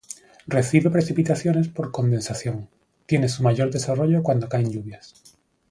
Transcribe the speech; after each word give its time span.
Recibe 0.47 0.89
precipitaciones 0.89 1.67
por 1.67 1.91
condensación, 1.91 2.67
tiene 3.05 3.29
su 3.29 3.43
mayor 3.43 3.69
desarrollo 3.69 4.23
cuando 4.23 4.49
caen 4.49 4.71
lluvias. 4.71 5.13